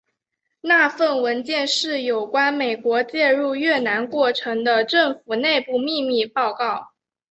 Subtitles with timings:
[0.61, 6.87] 那份文件是有关美国介入越南过程的政府内部秘密报告。